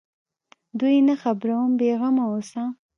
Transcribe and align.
دوى 0.79 0.97
نه 1.07 1.15
خبروم 1.21 1.69
بې 1.79 1.91
غمه 1.99 2.23
اوسه. 2.31 2.63